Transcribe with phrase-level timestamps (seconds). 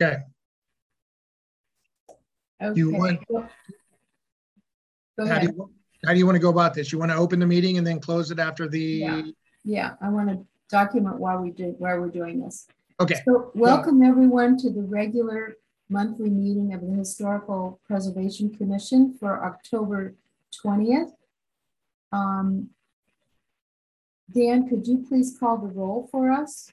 [0.00, 0.18] Okay.
[2.62, 2.78] Okay.
[2.78, 5.70] You want- Go How do you,
[6.04, 6.92] how do you want to go about this?
[6.92, 9.22] You want to open the meeting and then close it after the, Yeah,
[9.64, 9.94] yeah.
[10.02, 12.66] I want to document why we did, why we're doing this.
[13.00, 15.56] okay, So welcome everyone to the regular
[15.88, 20.14] monthly meeting of the Historical Preservation Commission for October
[20.62, 21.12] 20th.
[22.12, 22.68] Um,
[24.30, 26.70] Dan, could you please call the roll for us?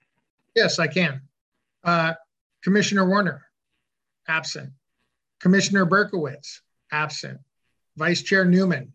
[0.55, 1.21] yes, I can.
[1.83, 2.13] Uh,
[2.64, 3.42] Commissioner Warner,
[4.28, 4.69] absent.
[5.39, 6.61] Commissioner Berkowitz,
[6.92, 7.39] absent.
[7.97, 8.93] Vice Chair Newman,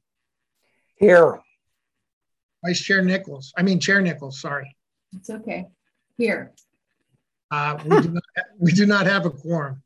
[0.96, 1.38] Here,
[2.64, 4.74] Vice Chair Nichols, I mean Chair Nichols, sorry.
[5.16, 5.66] It's okay.
[6.16, 6.52] Here,
[7.50, 8.22] Uh, we do not,
[8.58, 9.82] we do not have a quorum.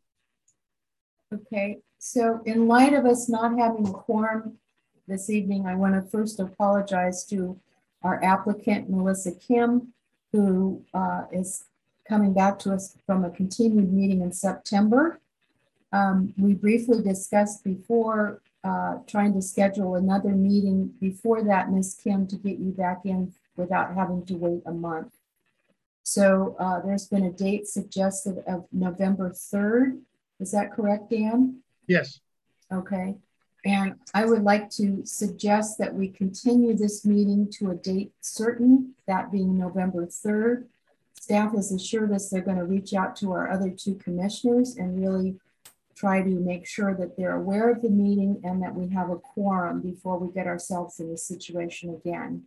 [1.34, 1.78] okay.
[1.98, 4.58] So in light of us not having a quorum
[5.06, 7.60] this evening, I want to first apologize to
[8.02, 9.92] our applicant, Melissa Kim,
[10.32, 11.64] who uh, is
[12.08, 15.18] coming back to us from a continued meeting in September.
[15.92, 21.98] Um, We briefly discussed before uh, trying to schedule another meeting before that, Ms.
[22.02, 25.14] Kim, to get you back in without having to wait a month.
[26.04, 30.00] So uh, there's been a date suggested of November 3rd.
[30.40, 31.58] Is that correct, Dan?
[31.86, 32.20] Yes,
[32.72, 33.16] Okay.
[33.64, 38.94] And I would like to suggest that we continue this meeting to a date certain,
[39.06, 40.64] that being November 3rd.
[41.22, 45.00] Staff has assured us they're going to reach out to our other two commissioners and
[45.00, 45.36] really
[45.94, 49.14] try to make sure that they're aware of the meeting and that we have a
[49.14, 52.42] quorum before we get ourselves in this situation again.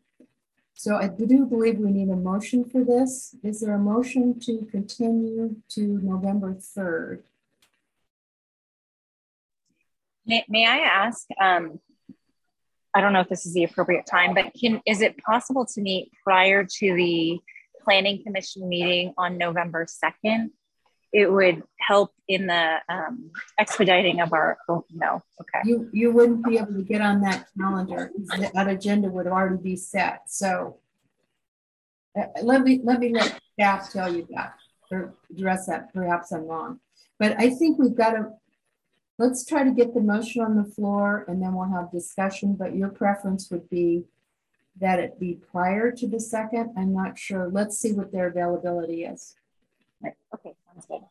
[0.74, 3.34] So I do believe we need a motion for this.
[3.44, 7.22] Is there a motion to continue to November 3rd?
[10.26, 11.80] May, may I ask, um,
[12.94, 15.80] I don't know if this is the appropriate time, but can, is it possible to
[15.80, 17.40] meet prior to the
[17.86, 20.50] planning commission meeting on November 2nd?
[21.14, 25.62] It would help in the um, expediting of our, oh, no, okay.
[25.64, 28.12] You, you wouldn't be able to get on that calendar,
[28.54, 30.80] that agenda would already be set, so.
[32.18, 34.56] uh, let me, let me let staff tell you that,
[34.92, 36.80] or address that, perhaps I'm wrong.
[37.20, 38.32] But I think we've got to,
[39.18, 42.76] let's try to get the motion on the floor and then we'll have discussion, but
[42.76, 44.04] your preference would be
[44.80, 49.06] that it be prior to the second, I'm not sure, let's see what their availability
[49.06, 49.36] is.
[50.02, 51.02] Right, Okay, sounds good.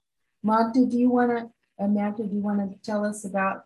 [0.42, 1.50] Magda, do you want to,
[1.82, 3.64] Amanda, do you want to tell us about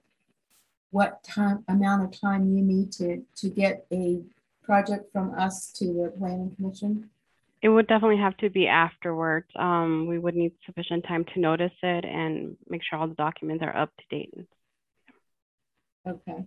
[0.91, 4.23] what time, amount of time you need to, to get a
[4.63, 7.11] project from us to the planning commission?
[7.61, 9.49] It would definitely have to be afterwards.
[9.57, 13.65] Um, we would need sufficient time to notice it and make sure all the documents
[13.65, 14.33] are up to date.
[16.07, 16.47] Okay.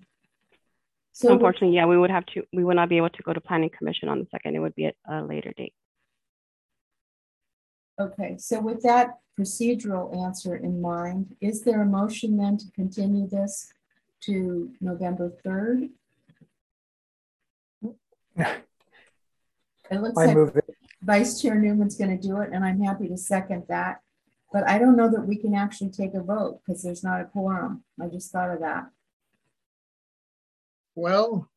[1.13, 3.33] So So, unfortunately, yeah, we would have to, we would not be able to go
[3.33, 4.55] to planning commission on the second.
[4.55, 5.73] It would be at a later date.
[7.99, 13.27] okay, so with that procedural answer in mind, is there a motion then to continue
[13.27, 13.71] this
[14.21, 15.89] to November 3rd?
[19.91, 20.65] It looks I like move it.
[21.03, 24.01] Vice Chair Newman's going to do it, and I'm happy to second that.
[24.53, 27.25] But I don't know that we can actually take a vote because there's not a
[27.25, 27.83] quorum.
[28.01, 28.85] I just thought of that.
[30.95, 31.49] Well,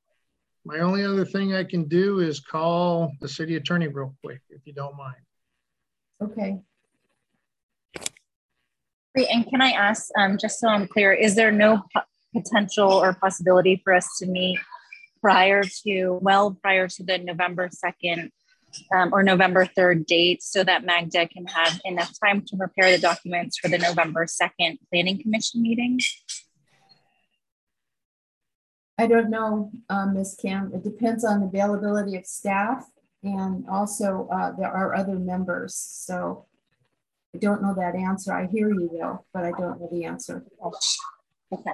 [0.64, 4.62] my only other thing I can do is call the city attorney real quick, if
[4.64, 5.16] you don't mind.
[6.22, 6.60] Okay,
[9.14, 12.02] Great, and can I ask, um, just so I'm clear, is there no po-
[12.34, 14.58] potential or possibility for us to meet
[15.20, 18.30] prior to, well, prior to the November 2nd
[18.92, 22.98] um, or November 3rd date so that Magda can have enough time to prepare the
[22.98, 26.00] documents for the November 2nd Planning Commission meeting?
[29.04, 30.34] I don't know, um, Ms.
[30.40, 30.72] Kim.
[30.72, 32.86] It depends on the availability of staff
[33.22, 35.74] and also uh, there are other members.
[35.74, 36.46] So
[37.34, 38.32] I don't know that answer.
[38.32, 40.42] I hear you though, but I don't know the answer.
[41.52, 41.72] Okay.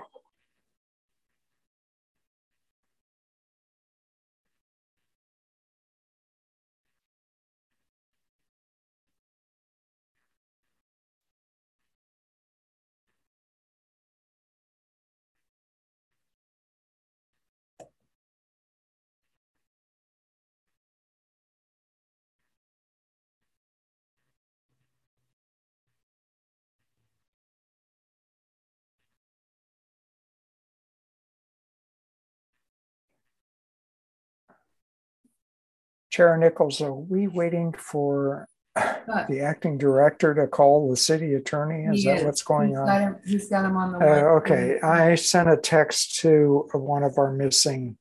[36.11, 41.85] Chair Nichols, are we waiting for But the acting director to call the city attorney?
[41.85, 42.87] Is that what's going He's on?
[42.87, 43.99] got him- He's got him on the.
[43.99, 47.97] Uh, okay, I sent a text to one of our missing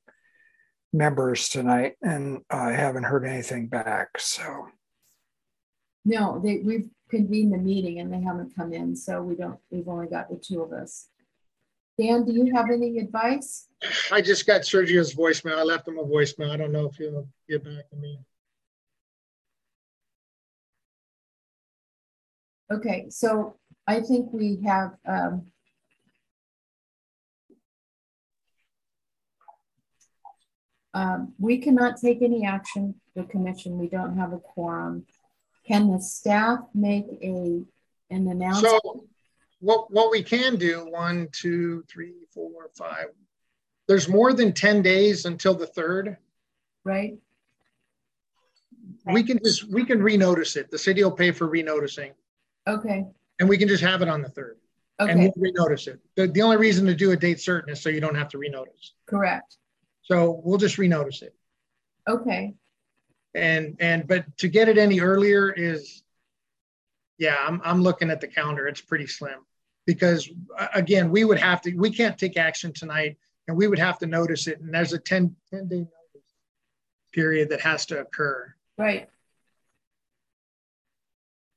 [0.92, 4.68] members tonight and I haven't heard anything back, so.
[6.04, 9.88] No, they, we've, convened the meeting and they haven't come in, so we don't, we've
[9.88, 11.08] only got the two of us.
[12.00, 13.68] Dan, do you have any advice?
[14.10, 15.58] I just got Sergio's voicemail.
[15.58, 16.50] I left him a voicemail.
[16.50, 18.18] I don't know if he'll get back to me.
[22.72, 23.56] Okay, so
[23.86, 25.46] I think we have, um,
[30.94, 35.04] um, we cannot take any action, the commission, we don't have a quorum.
[35.66, 37.62] Can the staff make a,
[38.10, 38.80] an announcement?
[38.82, 39.04] So
[39.60, 43.06] what, what we can do, one, two, three, four, five.
[43.86, 46.16] There's more than 10 days until the third.
[46.84, 47.18] Right,
[49.04, 50.70] We can just, we can renotice it.
[50.70, 52.12] The city will pay for renoticing
[52.66, 53.06] okay,
[53.38, 54.56] and we can just have it on the third
[55.08, 55.98] and okay, we'll renotice it.
[56.14, 58.38] The, the only reason to do a date certain is so you don't have to
[58.38, 58.90] renotice.
[59.06, 59.56] correct,
[60.02, 61.34] So we'll just renotice it.
[62.08, 62.54] okay,
[63.34, 66.02] And, and, but to get it any earlier is,
[67.18, 68.66] yeah, I'm, I'm looking at the calendar.
[68.66, 69.40] It's pretty slim.
[69.90, 73.16] Because uh, again, we would have to, we can't take action tonight
[73.48, 74.60] and we would have to notice it.
[74.60, 76.30] And there's a 10, 10 day notice
[77.12, 78.54] period that has to occur.
[78.78, 79.08] right.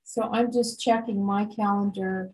[0.03, 2.31] So I'm just checking my calendar.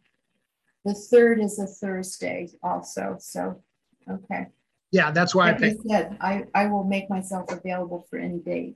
[0.86, 3.62] The third is a Thursday also, so,
[4.10, 4.48] okay.
[4.92, 8.40] Yeah, that's why I think, I said, I, I will make myself available for any
[8.40, 8.76] date,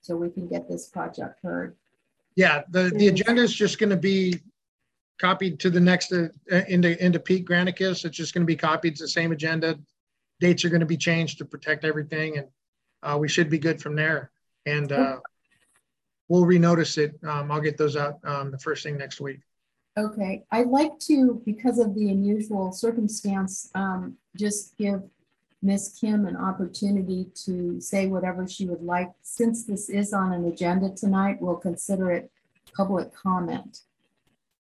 [0.00, 1.76] so we can get this project heard.
[2.36, 4.40] yeah, the, the agenda is just going to be
[5.18, 6.28] copied to the next, uh,
[6.68, 8.04] into, into Pete Granicus.
[8.04, 9.78] It's just going to be copied, it's the same agenda.
[10.40, 12.48] Dates are going to be changed to protect everything and
[13.02, 14.30] uh, we should be good from there.
[14.66, 15.18] And uh,
[16.28, 17.18] we'll renotice it.
[17.22, 19.40] Um, I'll get those out um, the first thing next week.
[19.96, 25.02] Okay, I'd like to, because of the unusual circumstance, um, just give
[25.62, 25.96] Ms.
[26.00, 29.10] Kim an opportunity to say whatever she would like.
[29.22, 32.30] Since this is on an agenda tonight, we'll consider it
[32.76, 33.82] public comment.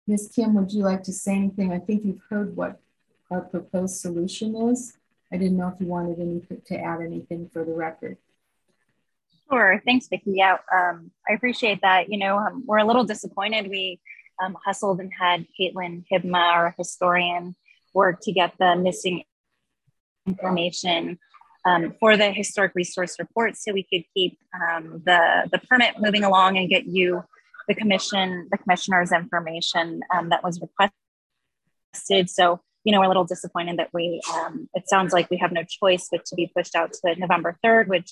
[0.07, 0.31] Ms.
[0.35, 1.71] Kim, would you like to say anything?
[1.71, 2.79] I think you've heard what
[3.31, 4.97] our proposed solution is.
[5.31, 8.17] I didn't know if you wanted anything to add anything for the record.
[9.49, 9.81] Sure.
[9.85, 10.33] Thanks, Vicki.
[10.35, 12.09] Yeah, um, I appreciate that.
[12.09, 13.69] You know, um, we're a little disappointed.
[13.69, 13.99] We
[14.43, 17.55] um, hustled and had Caitlin Hibma, our historian,
[17.93, 19.23] work to get the missing
[20.27, 21.19] information
[21.65, 26.23] um, for the historic resource report so we could keep um, the, the permit moving
[26.23, 27.23] along and get you
[27.67, 32.29] the commission, the commissioner's information um, that was requested.
[32.29, 35.51] So, you know, we're a little disappointed that we, um, it sounds like we have
[35.51, 38.11] no choice but to be pushed out to November 3rd, which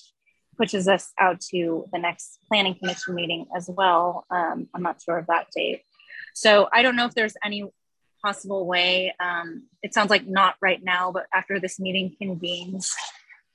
[0.56, 4.26] pushes us out to the next planning commission meeting as well.
[4.30, 5.82] Um, I'm not sure of that date.
[6.34, 7.64] So I don't know if there's any
[8.22, 9.14] possible way.
[9.18, 12.94] Um, it sounds like not right now, but after this meeting convenes,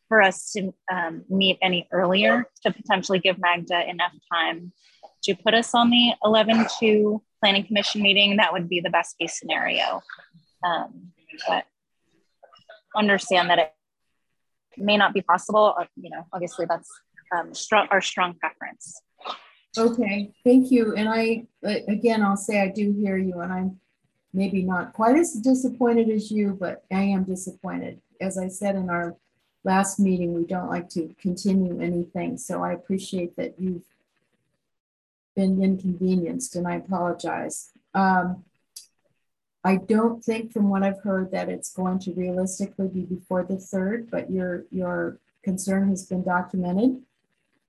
[0.08, 4.72] for us to um, meet any earlier to potentially give Magda enough time
[5.28, 8.38] to put us on the 11 to planning commission meeting.
[8.38, 10.02] That would be the best case scenario.
[10.64, 11.12] Um,
[11.48, 11.66] but
[12.96, 13.74] understand that it
[14.78, 15.76] may not be possible.
[15.78, 16.90] Uh, you know, obviously that's
[17.36, 17.52] um,
[17.92, 19.02] our strong preference.
[19.78, 20.96] Okay, thank you.
[20.96, 23.80] And I, again, I'll say I do hear you and I'm
[24.34, 28.02] maybe not quite as disappointed as you, but I am disappointed.
[28.22, 29.16] As I said in our
[29.64, 32.38] last meeting, we don't like to continue anything.
[32.38, 33.84] So I appreciate that you've
[35.38, 37.70] been inconvenienced and I apologize.
[37.94, 38.44] Um,
[39.64, 43.58] I don't think from what I've heard that it's going to realistically be before the
[43.58, 47.02] third, but your, your concern has been documented.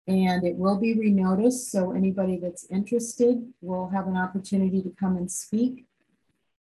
[0.06, 5.18] And it will be renoticed, so anybody that's interested will have an opportunity to come
[5.18, 5.84] and speak.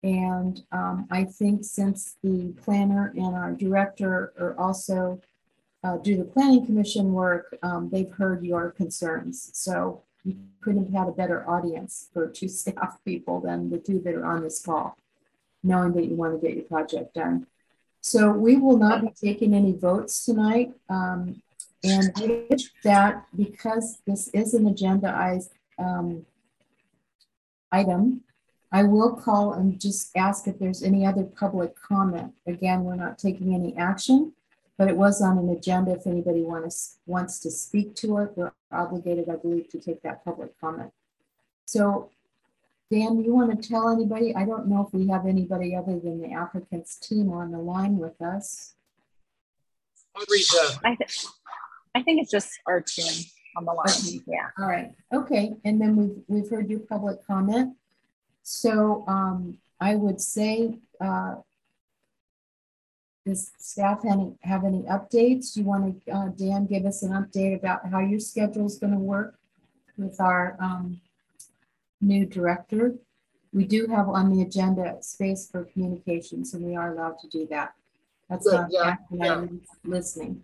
[0.01, 5.21] And um, I think since the planner and our director are also
[5.83, 9.51] uh, do the planning commission work, um, they've heard your concerns.
[9.53, 13.99] So you couldn't have had a better audience for two staff people than the two
[14.01, 14.97] that are on this call,
[15.63, 17.47] knowing that you want to get your project done.
[18.01, 20.73] So we will not be taking any votes tonight.
[20.89, 21.41] Um,
[21.83, 26.25] and with that, because this is an agendized um,
[27.71, 28.21] item,
[28.71, 32.33] I will call and just ask if there's any other public comment.
[32.45, 34.33] Again, we're not taking any action,
[34.77, 35.91] but it was on an agenda.
[35.91, 40.23] If anybody wants, wants to speak to it, we're obligated, I believe, to take that
[40.23, 40.91] public comment.
[41.65, 42.11] So
[42.89, 44.33] Dan, you want to tell anybody?
[44.33, 47.97] I don't know if we have anybody other than the applicant's team on the line
[47.97, 48.75] with us.
[50.15, 51.25] I'll read the, I, th-
[51.95, 53.25] I think it's just our team
[53.57, 53.87] on the line.
[53.87, 54.21] Okay.
[54.25, 54.47] Yeah.
[54.57, 57.75] All right, okay, and then we've, we've heard your public comment.
[58.43, 61.35] So um, I would say, uh,
[63.27, 65.53] does staff any, have any updates?
[65.53, 68.77] Do You want to, uh, Dan, give us an update about how your schedule is
[68.77, 69.37] going to work
[69.97, 71.01] with our um,
[72.01, 72.95] new director.
[73.53, 77.47] We do have on the agenda space for communications, and we are allowed to do
[77.51, 77.73] that.
[78.29, 79.45] That's Good, not yeah,
[79.83, 80.43] listening.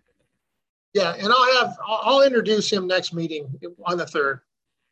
[0.93, 3.47] Yeah, and I'll have, I'll, I'll introduce him next meeting
[3.85, 4.41] on the third.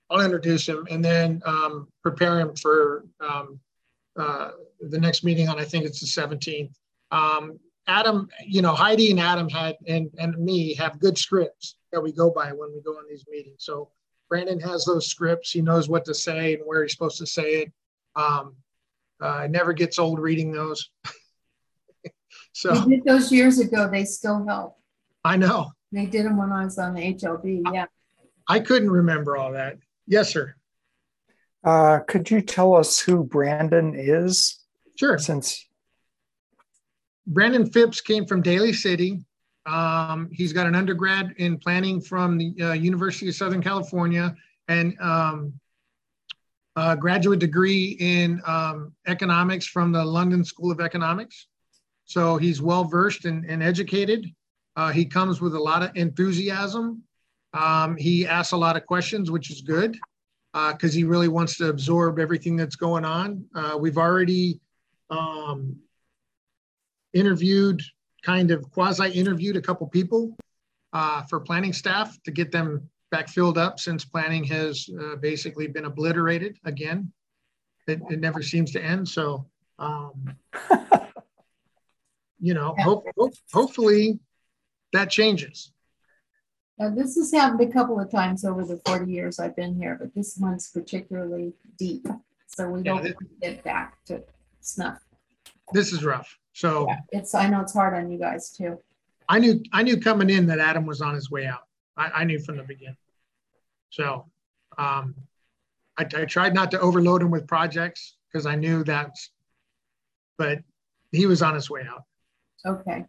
[0.09, 3.59] I'll introduce him and then um, prepare him for um,
[4.17, 6.77] uh, the next meeting on, I think it's the seventeenth.
[7.11, 7.59] Um,
[7.91, 12.13] Adam, you know, Heidi and Adam had, and, and me have good scripts that we
[12.13, 13.65] go by when we go on these meetings.
[13.65, 13.89] So
[14.29, 15.51] Brandon has those scripts.
[15.51, 17.71] He knows what to say and where he's supposed to say it.
[18.15, 18.55] Um,
[19.21, 20.89] uh, it never gets old reading those.
[22.53, 24.77] So We did those years ago, they still help.
[25.23, 27.85] I know, They did them when I was on the HLB, yeah.
[28.47, 29.77] I couldn't remember all that.
[30.05, 30.55] Yes, sir.
[31.63, 34.59] Uh, could you tell us who Brandon is?
[34.97, 35.17] Sure.
[35.17, 35.65] Since
[37.27, 39.23] Brandon Phipps came from Daly City.
[39.65, 44.35] Um, he's got an undergrad in planning from the uh, University of Southern California
[44.67, 45.53] and um,
[46.75, 51.47] a graduate degree in um, economics from the London School of Economics.
[52.05, 54.25] So he's well versed and, and educated.
[54.75, 57.03] Uh, he comes with a lot of enthusiasm.
[57.53, 59.97] Um, he asks a lot of questions, which is good
[60.53, 63.45] because he really wants to absorb everything that's going on.
[63.53, 64.59] Uh, we've already
[65.09, 65.75] um,
[67.13, 67.81] interviewed,
[68.23, 70.35] kind of quasi interviewed a couple people
[70.93, 75.67] uh, for planning staff to get them back filled up since planning has uh, basically
[75.67, 77.11] been obliterated again.
[77.87, 79.07] It, it never seems to end.
[79.09, 79.45] So,
[79.79, 80.35] um,
[82.39, 84.19] you know, hope, hope, hopefully
[84.93, 85.73] that changes.
[86.79, 89.97] Uh, this has happened a couple of times over the 40 years I've been here,
[89.99, 92.07] but this one's particularly deep.
[92.47, 94.23] So we Yeah, don't this- get back to
[94.61, 94.99] snuff.
[95.73, 96.37] This is rough.
[96.53, 98.77] So Yeah, It's, I know it's hard on you guys too.
[99.29, 101.67] I knew, I knew coming in that Adam was on his way out.
[101.95, 102.97] I, I knew from the beginning.
[103.89, 104.25] So
[104.77, 105.15] um,
[105.97, 109.29] I, I tried not to overload him with projects because I knew that's,
[110.37, 110.59] but
[111.11, 112.03] he was on his way out.
[112.65, 113.05] Okay.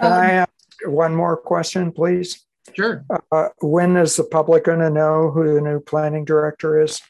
[0.00, 0.50] can Um, I ask
[0.86, 2.44] one more question, please?
[2.72, 3.04] Sure.
[3.30, 7.00] Uh, when is the public going to know who the new planning director is?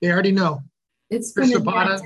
[0.00, 0.62] They already know.
[1.10, 2.00] It's Chris been Zapata,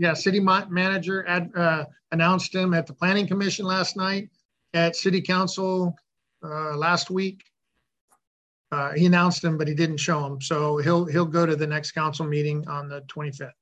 [0.00, 0.68] announced in the currents.
[0.68, 4.30] Yeah, city manager ad, uh, announced him at the planning commission last night,
[4.74, 5.96] at city council
[6.42, 7.44] uh, last week.
[8.70, 10.40] Uh, he announced him, but he didn't show him.
[10.40, 13.52] So he'll, he'll go to the next council meeting on the 25th.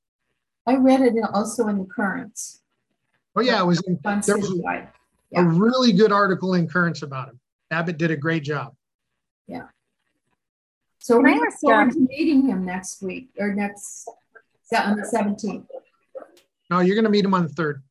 [0.67, 2.63] I read it also in the currents
[3.37, 4.89] Oh, yeah, it was, in- there was a
[5.31, 5.43] Yeah.
[5.47, 7.39] really good article in Currents about him.
[7.71, 8.75] Abbott did a great job.
[9.47, 9.69] Yeah.
[10.99, 14.09] So Can we look ask, forward um, to meeting him next week or next,
[14.75, 15.67] on the 17th.
[16.71, 17.83] No, you're gonna meet him on the third,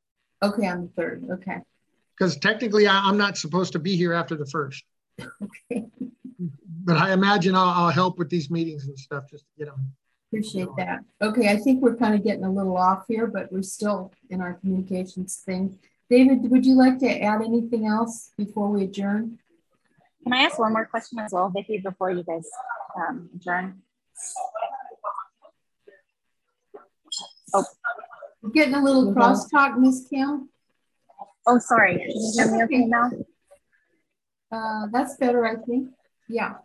[0.43, 1.25] Okay, on the third.
[1.31, 1.57] Okay.
[2.17, 4.83] because technically I, I'm not supposed to be here after the first.
[5.19, 5.85] Okay.
[6.83, 9.93] But I imagine I'll, I'll help with these meetings and stuff, just to get them.
[10.29, 10.99] Appreciate that.
[11.21, 14.41] Okay, I think we're kind of getting a little off here, but we're still in
[14.41, 15.79] our communications thing.
[16.09, 19.39] David, would you like to add anything else before we adjourn?
[20.23, 22.47] Can I ask one more question as well, Vicki, before you guys
[22.97, 23.81] um, adjourn?
[27.53, 27.63] We're
[28.53, 29.19] getting a little Mm-hmm.
[29.19, 30.49] crosstalk, Miss Kim.
[31.47, 31.97] Oh, sorry.
[31.97, 33.11] Can you hear me okay now?
[34.51, 35.89] Uh, that's better, I think.
[36.27, 36.55] Yeah.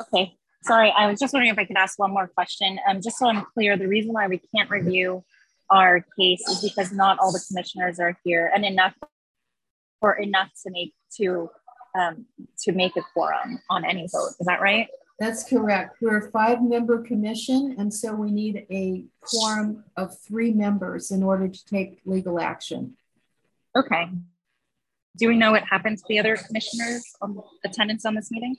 [0.00, 2.78] Okay, sorry, I was just wondering if I could ask one more question.
[2.88, 5.24] Um, just so I'm clear, the reason why we can't review
[5.70, 8.94] our case is because not all the commissioners are here and enough
[10.00, 11.50] or enough to make to
[11.98, 12.26] um,
[12.60, 14.32] to make a quorum on any vote.
[14.38, 14.88] Is that right?
[15.18, 15.96] That's correct.
[16.02, 21.48] We're a five-member commission, and so we need a quorum of three members in order
[21.48, 22.96] to take legal action.
[23.74, 24.10] Okay.
[25.16, 28.56] Do we know what happened to the other commissioners' um, attendance on this meeting?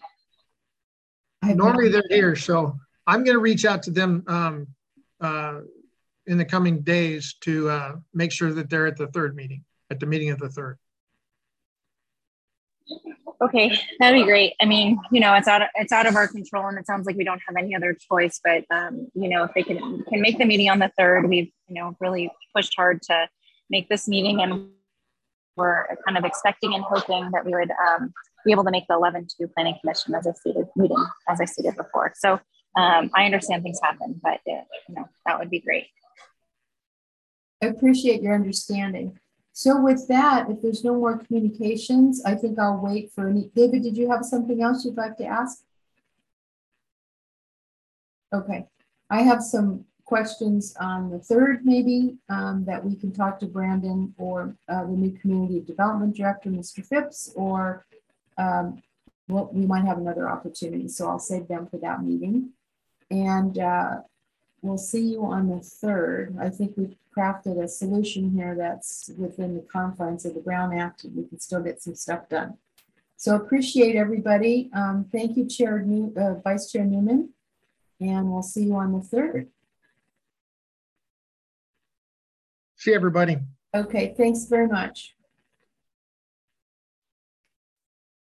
[1.44, 4.68] I Normally they're here, so I'm gonna reach out to them um,
[5.22, 5.60] uh,
[6.26, 10.00] in the coming days to uh, make sure that they're at the third meeting, at
[10.00, 10.80] the meeting of the third.
[13.40, 14.54] Okay, that'd be great.
[14.60, 17.06] I mean, you know, it's out of, it's out of our control, and it sounds
[17.06, 18.40] like we don't have any other choice.
[18.44, 21.52] But um, you know, if they can can make the meeting on the third, we've
[21.68, 23.30] you know really pushed hard to
[23.70, 24.70] make this meeting, and
[25.56, 28.12] we're kind of expecting and hoping that we would um,
[28.44, 31.46] be able to make the 11 2 planning commission as I stated meeting as I
[31.46, 32.14] stated before.
[32.16, 32.40] So
[32.76, 35.86] um, I understand things happen, but uh, you know that would be great.
[37.62, 39.20] I appreciate your understanding.
[39.58, 43.50] So with that, if there's no more communications, I think I'll wait for any.
[43.56, 45.64] David, did you have something else you'd like to ask?
[48.32, 48.68] Okay,
[49.10, 54.14] I have some questions on the third, maybe, um, that we can talk to Brandon
[54.20, 56.86] or uh, the new community development director, Mr.
[56.86, 57.84] Phipps, or
[58.38, 58.84] um,
[59.28, 62.52] well, we might have another opportunity, so I'll save them for that meeting.
[63.10, 64.02] And uh,
[64.62, 66.38] we'll see you on the third.
[66.40, 71.04] I think we've crafted a solution here that's within the confines of the Brown Act,
[71.04, 72.58] and we can still get some stuff done.
[73.16, 74.70] So appreciate everybody.
[74.74, 77.30] Um, thank you, Chair, New- uh, Vice Chair Newman,
[78.00, 79.48] and we'll see you on the third.
[82.76, 83.40] See everybody.
[83.74, 85.16] Okay, thanks very much.